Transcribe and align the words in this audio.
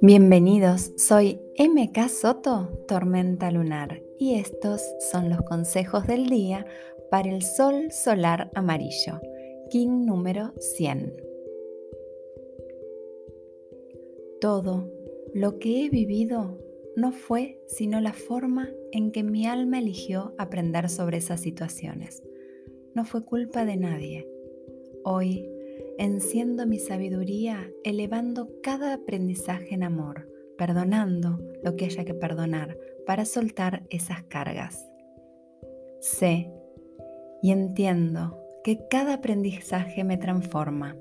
Bienvenidos, 0.00 0.92
soy 0.96 1.40
MK 1.58 2.08
Soto, 2.08 2.68
Tormenta 2.88 3.50
Lunar, 3.50 4.02
y 4.18 4.34
estos 4.34 4.82
son 5.10 5.30
los 5.30 5.42
consejos 5.42 6.06
del 6.06 6.28
día 6.28 6.66
para 7.10 7.30
el 7.30 7.42
Sol 7.42 7.92
Solar 7.92 8.50
Amarillo, 8.54 9.20
King 9.70 10.04
número 10.04 10.52
100. 10.58 11.16
Todo 14.40 14.90
lo 15.32 15.58
que 15.58 15.84
he 15.84 15.88
vivido 15.88 16.58
no 16.96 17.12
fue 17.12 17.62
sino 17.68 18.00
la 18.00 18.12
forma 18.12 18.68
en 18.90 19.12
que 19.12 19.22
mi 19.22 19.46
alma 19.46 19.78
eligió 19.78 20.34
aprender 20.36 20.90
sobre 20.90 21.18
esas 21.18 21.40
situaciones. 21.40 22.22
No 22.94 23.04
fue 23.04 23.24
culpa 23.24 23.64
de 23.64 23.76
nadie. 23.76 24.28
Hoy 25.04 25.48
enciendo 25.98 26.66
mi 26.66 26.78
sabiduría 26.78 27.70
elevando 27.84 28.50
cada 28.62 28.94
aprendizaje 28.94 29.74
en 29.74 29.82
amor, 29.82 30.28
perdonando 30.58 31.38
lo 31.62 31.76
que 31.76 31.86
haya 31.86 32.04
que 32.04 32.14
perdonar 32.14 32.76
para 33.06 33.24
soltar 33.24 33.84
esas 33.90 34.22
cargas. 34.24 34.86
Sé 36.00 36.50
y 37.42 37.50
entiendo 37.50 38.38
que 38.62 38.86
cada 38.88 39.14
aprendizaje 39.14 40.04
me 40.04 40.16
transforma. 40.16 40.96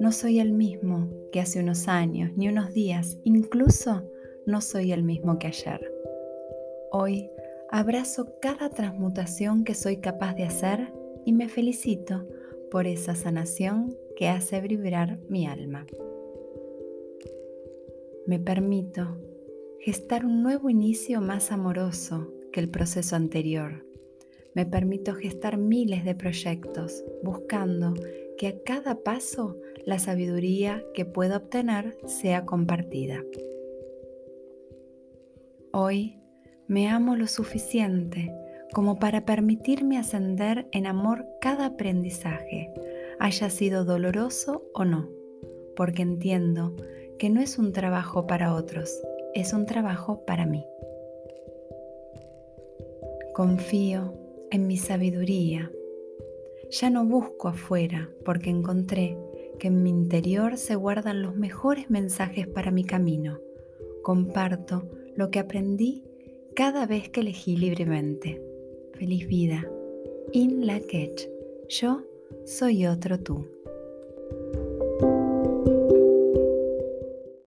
No 0.00 0.12
soy 0.12 0.40
el 0.40 0.52
mismo 0.52 1.08
que 1.30 1.40
hace 1.40 1.60
unos 1.60 1.88
años 1.88 2.32
ni 2.36 2.48
unos 2.48 2.72
días, 2.72 3.18
incluso 3.24 4.02
no 4.46 4.60
soy 4.60 4.92
el 4.92 5.04
mismo 5.04 5.38
que 5.38 5.46
ayer. 5.46 5.92
Hoy 6.90 7.30
abrazo 7.70 8.38
cada 8.40 8.68
transmutación 8.68 9.64
que 9.64 9.74
soy 9.74 9.98
capaz 9.98 10.34
de 10.34 10.44
hacer 10.44 10.92
y 11.24 11.32
me 11.32 11.48
felicito 11.48 12.26
por 12.70 12.86
esa 12.86 13.14
sanación 13.14 13.94
que 14.16 14.28
hace 14.28 14.60
vibrar 14.60 15.18
mi 15.28 15.46
alma. 15.46 15.86
Me 18.26 18.38
permito 18.38 19.18
gestar 19.80 20.24
un 20.24 20.42
nuevo 20.42 20.70
inicio 20.70 21.20
más 21.20 21.50
amoroso 21.50 22.32
que 22.52 22.60
el 22.60 22.68
proceso 22.68 23.16
anterior. 23.16 23.84
Me 24.54 24.64
permito 24.64 25.14
gestar 25.14 25.58
miles 25.58 26.04
de 26.04 26.14
proyectos 26.14 27.04
buscando 27.22 27.94
que 28.36 28.48
a 28.48 28.62
cada 28.62 29.02
paso 29.02 29.56
la 29.84 29.98
sabiduría 29.98 30.84
que 30.94 31.04
pueda 31.04 31.38
obtener 31.38 31.96
sea 32.06 32.44
compartida. 32.44 33.24
Hoy 35.72 36.18
me 36.68 36.88
amo 36.88 37.16
lo 37.16 37.26
suficiente 37.26 38.32
como 38.72 38.98
para 38.98 39.24
permitirme 39.24 39.98
ascender 39.98 40.66
en 40.72 40.86
amor 40.86 41.26
cada 41.40 41.66
aprendizaje, 41.66 42.72
haya 43.18 43.50
sido 43.50 43.84
doloroso 43.84 44.64
o 44.74 44.84
no, 44.84 45.10
porque 45.76 46.02
entiendo 46.02 46.74
que 47.18 47.30
no 47.30 47.40
es 47.40 47.58
un 47.58 47.72
trabajo 47.72 48.26
para 48.26 48.54
otros, 48.54 49.00
es 49.34 49.52
un 49.52 49.66
trabajo 49.66 50.24
para 50.24 50.46
mí. 50.46 50.64
Confío 53.34 54.14
en 54.50 54.66
mi 54.66 54.76
sabiduría. 54.76 55.70
Ya 56.70 56.90
no 56.90 57.04
busco 57.04 57.48
afuera 57.48 58.10
porque 58.24 58.50
encontré 58.50 59.18
que 59.58 59.68
en 59.68 59.82
mi 59.82 59.90
interior 59.90 60.56
se 60.56 60.74
guardan 60.74 61.22
los 61.22 61.36
mejores 61.36 61.90
mensajes 61.90 62.46
para 62.48 62.70
mi 62.70 62.84
camino. 62.84 63.38
Comparto 64.02 64.90
lo 65.14 65.30
que 65.30 65.38
aprendí 65.38 66.02
cada 66.54 66.86
vez 66.86 67.08
que 67.10 67.20
elegí 67.20 67.56
libremente. 67.56 68.51
Feliz 69.02 69.26
vida. 69.26 69.68
In 70.32 70.64
la 70.64 70.78
Yo 71.68 72.04
soy 72.46 72.86
otro 72.86 73.18
tú. 73.18 73.48